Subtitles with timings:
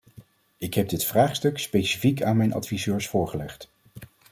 [0.57, 3.69] Ik heb dit vraagstuk specifiek aan mijn adviseurs voorgelegd.